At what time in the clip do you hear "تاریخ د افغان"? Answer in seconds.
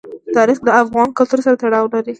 0.35-1.07